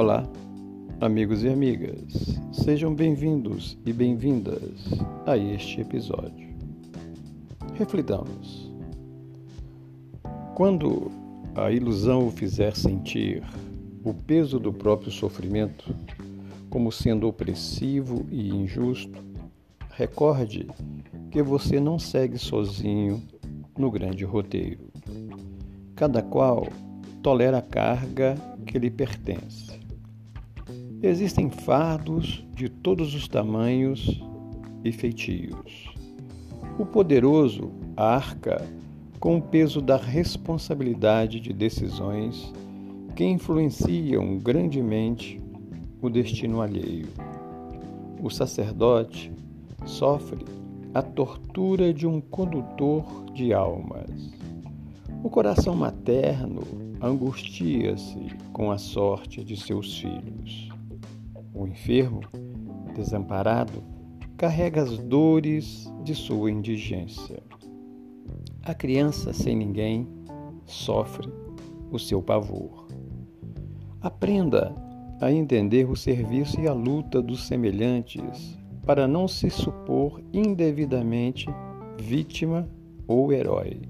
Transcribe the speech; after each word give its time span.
Olá, 0.00 0.22
amigos 1.00 1.42
e 1.42 1.48
amigas, 1.48 2.38
sejam 2.52 2.94
bem-vindos 2.94 3.76
e 3.84 3.92
bem-vindas 3.92 4.86
a 5.26 5.36
este 5.36 5.80
episódio. 5.80 6.54
Reflitamos. 7.74 8.72
Quando 10.54 11.10
a 11.56 11.72
ilusão 11.72 12.28
o 12.28 12.30
fizer 12.30 12.76
sentir 12.76 13.42
o 14.04 14.14
peso 14.14 14.60
do 14.60 14.72
próprio 14.72 15.10
sofrimento 15.10 15.92
como 16.70 16.92
sendo 16.92 17.26
opressivo 17.26 18.24
e 18.30 18.50
injusto, 18.50 19.20
recorde 19.90 20.68
que 21.28 21.42
você 21.42 21.80
não 21.80 21.98
segue 21.98 22.38
sozinho 22.38 23.20
no 23.76 23.90
grande 23.90 24.24
roteiro. 24.24 24.92
Cada 25.96 26.22
qual 26.22 26.68
tolera 27.20 27.58
a 27.58 27.62
carga 27.62 28.36
que 28.64 28.78
lhe 28.78 28.90
pertence. 28.90 29.87
Existem 31.00 31.48
fardos 31.48 32.44
de 32.56 32.68
todos 32.68 33.14
os 33.14 33.28
tamanhos 33.28 34.20
e 34.82 34.90
feitios. 34.90 35.94
O 36.76 36.84
poderoso 36.84 37.70
arca 37.96 38.66
com 39.20 39.36
o 39.38 39.42
peso 39.42 39.80
da 39.80 39.96
responsabilidade 39.96 41.38
de 41.38 41.52
decisões 41.52 42.52
que 43.14 43.24
influenciam 43.24 44.38
grandemente 44.38 45.40
o 46.02 46.10
destino 46.10 46.60
alheio. 46.60 47.06
O 48.20 48.28
sacerdote 48.28 49.32
sofre 49.86 50.44
a 50.92 51.00
tortura 51.00 51.94
de 51.94 52.08
um 52.08 52.20
condutor 52.20 53.04
de 53.32 53.52
almas. 53.52 54.32
O 55.22 55.30
coração 55.30 55.76
materno 55.76 56.62
angustia-se 57.00 58.36
com 58.52 58.72
a 58.72 58.78
sorte 58.78 59.44
de 59.44 59.56
seus 59.56 59.96
filhos. 59.96 60.76
O 61.54 61.66
enfermo, 61.66 62.20
desamparado, 62.94 63.82
carrega 64.36 64.82
as 64.82 64.98
dores 64.98 65.92
de 66.04 66.14
sua 66.14 66.50
indigência. 66.50 67.42
A 68.62 68.74
criança 68.74 69.32
sem 69.32 69.56
ninguém 69.56 70.06
sofre 70.64 71.28
o 71.90 71.98
seu 71.98 72.22
pavor. 72.22 72.86
Aprenda 74.00 74.74
a 75.20 75.32
entender 75.32 75.90
o 75.90 75.96
serviço 75.96 76.60
e 76.60 76.68
a 76.68 76.72
luta 76.72 77.20
dos 77.20 77.46
semelhantes 77.46 78.56
para 78.86 79.08
não 79.08 79.26
se 79.26 79.50
supor 79.50 80.22
indevidamente 80.32 81.46
vítima 82.00 82.68
ou 83.06 83.32
herói. 83.32 83.82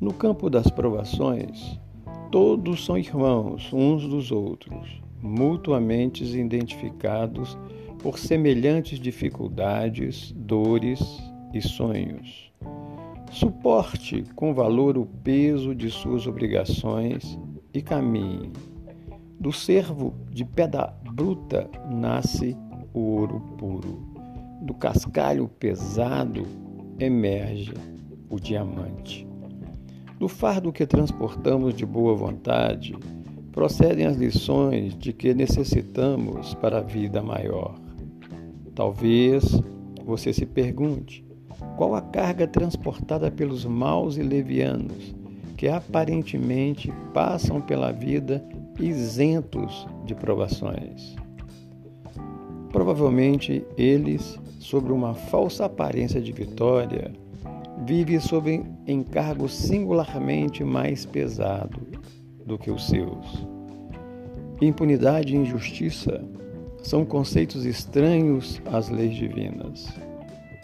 No 0.00 0.12
campo 0.12 0.50
das 0.50 0.68
provações, 0.68 1.78
todos 2.30 2.84
são 2.84 2.98
irmãos 2.98 3.72
uns 3.72 4.06
dos 4.08 4.32
outros, 4.32 5.00
mutuamente 5.22 6.24
identificados 6.24 7.58
por 7.98 8.18
semelhantes 8.18 8.98
dificuldades, 8.98 10.32
dores 10.36 11.00
e 11.52 11.60
sonhos. 11.60 12.52
Suporte 13.30 14.24
com 14.34 14.52
valor 14.52 14.98
o 14.98 15.06
peso 15.06 15.74
de 15.74 15.90
suas 15.90 16.26
obrigações 16.26 17.38
e 17.72 17.80
caminhe 17.80 18.50
do 19.40 19.52
servo 19.52 20.14
de 20.30 20.44
pedra 20.44 20.94
bruta 21.14 21.70
nasce 21.90 22.54
o 22.92 23.00
ouro 23.00 23.40
puro. 23.56 23.98
Do 24.60 24.74
cascalho 24.74 25.48
pesado 25.48 26.46
emerge 26.98 27.72
o 28.28 28.38
diamante. 28.38 29.26
Do 30.18 30.28
fardo 30.28 30.70
que 30.70 30.86
transportamos 30.86 31.72
de 31.72 31.86
boa 31.86 32.14
vontade, 32.14 32.94
procedem 33.52 34.06
as 34.06 34.16
lições 34.16 34.96
de 34.96 35.12
que 35.12 35.34
necessitamos 35.34 36.54
para 36.54 36.78
a 36.78 36.82
vida 36.82 37.22
maior. 37.22 37.74
Talvez 38.74 39.60
você 40.04 40.32
se 40.32 40.46
pergunte 40.46 41.24
qual 41.76 41.94
a 41.94 42.00
carga 42.00 42.46
transportada 42.46 43.30
pelos 43.30 43.64
maus 43.64 44.16
e 44.16 44.22
levianos 44.22 45.14
que 45.56 45.68
aparentemente 45.68 46.92
passam 47.12 47.60
pela 47.60 47.92
vida 47.92 48.42
isentos 48.78 49.86
de 50.06 50.14
provações. 50.14 51.14
Provavelmente 52.72 53.62
eles, 53.76 54.38
sobre 54.58 54.92
uma 54.92 55.12
falsa 55.12 55.66
aparência 55.66 56.20
de 56.20 56.32
vitória, 56.32 57.12
vivem 57.84 58.20
sob 58.20 58.62
encargo 58.86 59.48
singularmente 59.48 60.64
mais 60.64 61.04
pesado 61.04 61.80
do 62.50 62.58
que 62.58 62.70
os 62.70 62.88
seus. 62.88 63.46
Impunidade 64.60 65.34
e 65.34 65.38
injustiça 65.38 66.22
são 66.82 67.04
conceitos 67.04 67.64
estranhos 67.64 68.60
às 68.66 68.88
leis 68.88 69.14
divinas. 69.14 69.88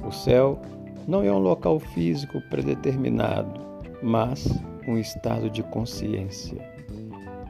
O 0.05 0.11
céu 0.11 0.61
não 1.07 1.23
é 1.23 1.33
um 1.33 1.39
local 1.39 1.79
físico 1.79 2.41
predeterminado, 2.51 3.61
mas 4.03 4.47
um 4.87 4.99
estado 4.99 5.49
de 5.49 5.63
consciência. 5.63 6.59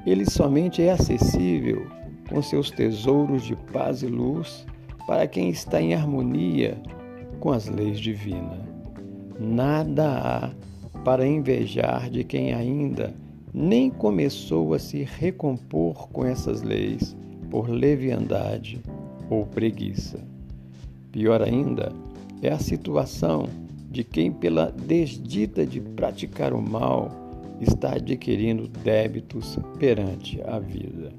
Ele 0.07 0.29
somente 0.29 0.83
é 0.83 0.93
acessível 0.93 1.87
com 2.29 2.43
seus 2.43 2.71
tesouros 2.71 3.43
de 3.43 3.57
paz 3.73 4.03
e 4.03 4.07
luz 4.07 4.67
para 5.07 5.27
quem 5.27 5.49
está 5.49 5.81
em 5.81 5.95
harmonia 5.95 6.77
com 7.41 7.53
as 7.53 7.67
leis 7.69 7.99
divinas. 7.99 8.61
Nada 9.39 10.53
há 10.93 11.01
para 11.01 11.27
invejar 11.27 12.11
de 12.11 12.23
quem 12.23 12.53
ainda 12.53 13.15
nem 13.59 13.89
começou 13.89 14.75
a 14.75 14.79
se 14.79 15.03
recompor 15.03 16.09
com 16.11 16.27
essas 16.27 16.61
leis 16.61 17.17
por 17.51 17.71
leviandade 17.71 18.79
ou 19.31 19.47
preguiça. 19.47 20.21
Pior 21.11 21.41
ainda 21.41 21.91
é 22.43 22.51
a 22.51 22.59
situação 22.59 23.49
de 23.91 24.05
quem, 24.05 24.31
pela 24.31 24.71
desdita 24.71 25.65
de 25.65 25.81
praticar 25.81 26.53
o 26.53 26.61
mal, 26.61 27.11
está 27.59 27.95
adquirindo 27.95 28.69
débitos 28.69 29.59
perante 29.79 30.39
a 30.43 30.59
vida. 30.59 31.11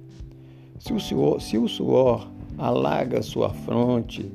Se 0.77 0.93
o, 0.93 0.99
suor, 0.99 1.41
se 1.41 1.57
o 1.57 1.67
suor 1.67 2.29
alaga 2.55 3.23
sua 3.23 3.49
fronte 3.49 4.31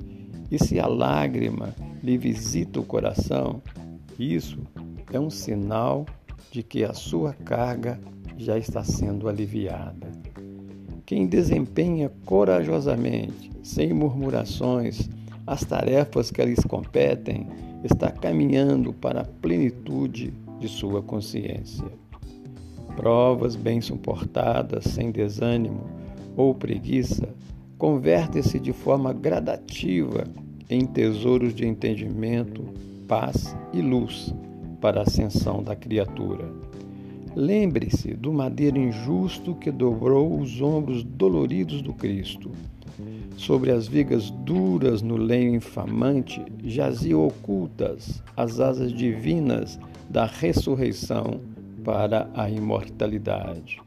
e 0.51 0.59
se 0.59 0.81
a 0.81 0.89
lágrima 0.89 1.73
lhe 2.03 2.19
visita 2.19 2.81
o 2.81 2.85
coração, 2.85 3.63
isso 4.19 4.59
é 5.13 5.21
um 5.21 5.31
sinal 5.31 6.05
de 6.51 6.63
que 6.63 6.85
a 6.85 6.93
sua 6.93 7.33
carga 7.33 8.01
já 8.37 8.59
está 8.59 8.83
sendo 8.83 9.29
aliviada. 9.29 10.11
Quem 11.05 11.27
desempenha 11.27 12.11
corajosamente, 12.25 13.51
sem 13.63 13.93
murmurações, 13.93 15.09
as 15.47 15.65
tarefas 15.65 16.31
que 16.31 16.45
lhes 16.45 16.65
competem, 16.65 17.47
está 17.85 18.11
caminhando 18.11 18.93
para 18.93 19.23
a 19.23 19.25
plenitude 19.25 20.33
de 20.59 20.69
sua 20.69 21.03
consciência. 21.03 21.87
Provas 22.97 23.57
bem 23.57 23.81
suportadas, 23.81 24.85
sem 24.85 25.11
desânimo 25.11 25.85
ou 26.37 26.55
preguiça, 26.55 27.29
convertem-se 27.77 28.61
de 28.61 28.73
forma 28.73 29.13
gradativa 29.13 30.25
em 30.71 30.87
tesouros 30.87 31.55
de 31.55 31.67
entendimento, 31.67 32.63
paz 33.09 33.57
e 33.73 33.83
luz 33.83 34.33
para 34.83 35.01
a 35.01 35.05
ascensão 35.05 35.63
da 35.63 35.77
criatura. 35.77 36.45
Lembre-se 37.35 38.13
do 38.13 38.33
madeiro 38.33 38.77
injusto 38.77 39.55
que 39.55 39.71
dobrou 39.71 40.39
os 40.39 40.61
ombros 40.61 41.03
doloridos 41.05 41.81
do 41.81 41.95
Cristo. 41.95 42.51
Sobre 43.37 43.71
as 43.71 43.89
vigas 43.89 44.29
duras 44.29 45.01
no 45.01 45.17
lenho 45.17 45.55
infamante 45.55 46.45
jaziam 46.63 47.27
ocultas 47.27 48.23
as 48.37 48.61
asas 48.61 48.93
divinas 48.93 49.79
da 50.11 50.27
ressurreição 50.27 51.41
para 51.83 52.29
a 52.35 52.51
imortalidade. 52.51 53.81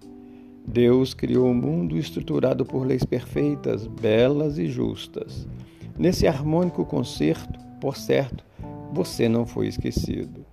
Deus 0.65 1.13
criou 1.13 1.47
um 1.47 1.53
mundo 1.53 1.97
estruturado 1.97 2.65
por 2.65 2.87
leis 2.87 3.03
perfeitas, 3.03 3.85
belas 3.85 4.57
e 4.57 4.65
justas. 4.65 5.47
Nesse 5.97 6.25
harmônico 6.25 6.83
concerto, 6.83 7.59
por 7.79 7.95
certo, 7.95 8.43
você 8.91 9.29
não 9.29 9.45
foi 9.45 9.67
esquecido. 9.67 10.44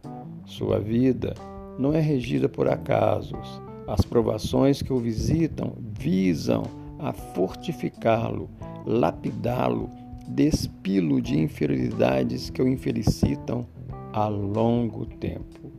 Sua 0.52 0.78
vida 0.78 1.32
não 1.78 1.94
é 1.94 2.00
regida 2.00 2.46
por 2.46 2.68
acasos. 2.68 3.62
As 3.88 4.02
provações 4.02 4.82
que 4.82 4.92
o 4.92 4.98
visitam 4.98 5.72
visam 5.98 6.64
a 6.98 7.10
fortificá-lo, 7.10 8.50
lapidá-lo, 8.84 9.88
despilo 10.28 11.22
de 11.22 11.38
inferioridades 11.38 12.50
que 12.50 12.60
o 12.60 12.68
infelicitam 12.68 13.66
a 14.12 14.28
longo 14.28 15.06
tempo. 15.06 15.72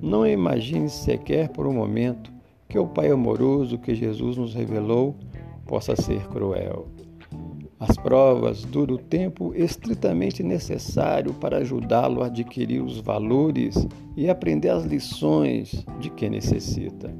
Não 0.00 0.24
imagine 0.24 0.88
sequer 0.88 1.48
por 1.48 1.66
um 1.66 1.72
momento 1.72 2.32
que 2.68 2.78
o 2.78 2.86
Pai 2.86 3.10
amoroso 3.10 3.76
que 3.76 3.92
Jesus 3.92 4.36
nos 4.36 4.54
revelou 4.54 5.16
possa 5.66 5.96
ser 5.96 6.28
cruel. 6.28 6.86
As 7.78 7.94
provas 7.94 8.64
duram 8.64 8.94
o 8.94 8.98
tempo 8.98 9.52
estritamente 9.54 10.42
necessário 10.42 11.34
para 11.34 11.58
ajudá-lo 11.58 12.22
a 12.22 12.26
adquirir 12.26 12.82
os 12.82 13.00
valores 13.00 13.86
e 14.16 14.30
aprender 14.30 14.70
as 14.70 14.84
lições 14.84 15.84
de 16.00 16.08
que 16.08 16.28
necessita. 16.28 17.14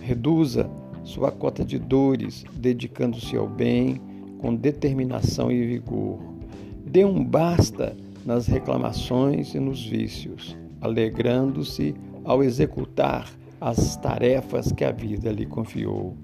Reduza 0.00 0.70
sua 1.02 1.30
cota 1.30 1.62
de 1.62 1.78
dores, 1.78 2.44
dedicando-se 2.54 3.36
ao 3.36 3.46
bem 3.46 4.00
com 4.38 4.54
determinação 4.54 5.52
e 5.52 5.66
vigor. 5.66 6.18
Dê 6.86 7.04
um 7.04 7.22
basta 7.22 7.94
nas 8.24 8.46
reclamações 8.46 9.54
e 9.54 9.60
nos 9.60 9.84
vícios, 9.84 10.56
alegrando-se 10.80 11.94
ao 12.24 12.42
executar 12.42 13.30
as 13.60 13.96
tarefas 13.96 14.72
que 14.72 14.84
a 14.84 14.92
vida 14.92 15.30
lhe 15.30 15.44
confiou. 15.44 16.16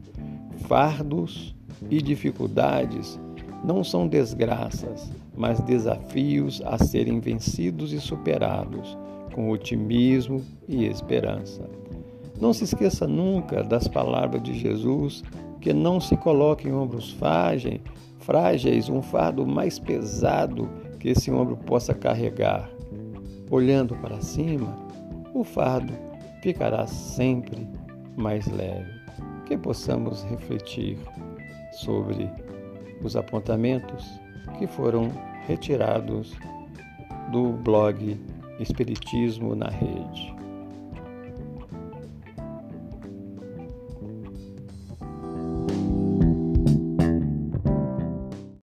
Fardos 0.67 1.55
e 1.91 2.01
dificuldades 2.01 3.19
não 3.65 3.85
são 3.85 4.09
desgraças, 4.09 5.11
mas 5.37 5.61
desafios 5.61 6.63
a 6.65 6.79
serem 6.79 7.21
vencidos 7.21 7.93
e 7.93 8.01
superados 8.01 8.97
com 9.35 9.51
otimismo 9.51 10.43
e 10.69 10.87
esperança. 10.87 11.63
Não 12.41 12.53
se 12.53 12.65
esqueça 12.65 13.07
nunca 13.07 13.63
das 13.63 13.87
palavras 13.87 14.43
de 14.43 14.55
Jesus, 14.55 15.23
que 15.61 15.73
não 15.73 16.01
se 16.01 16.17
coloque 16.17 16.69
em 16.69 16.73
ombros 16.73 17.13
frágeis, 17.13 17.81
frágeis 18.19 18.89
um 18.89 19.03
fardo 19.03 19.47
mais 19.47 19.79
pesado 19.79 20.69
que 20.99 21.11
esse 21.11 21.31
ombro 21.31 21.57
possa 21.57 21.95
carregar. 21.95 22.71
Olhando 23.51 23.95
para 23.97 24.21
cima, 24.21 24.75
o 25.35 25.45
fardo 25.45 25.93
ficará 26.43 26.87
sempre 26.87 27.67
mais 28.17 28.47
leve. 28.47 28.91
Que 29.47 29.57
possamos 29.57 30.23
refletir 30.25 30.97
sobre 31.73 32.31
os 33.03 33.17
apontamentos 33.17 34.05
que 34.59 34.67
foram 34.67 35.11
retirados 35.47 36.33
do 37.33 37.53
blog 37.53 38.19
Espiritismo 38.59 39.55
na 39.55 39.69
Rede. 39.69 40.35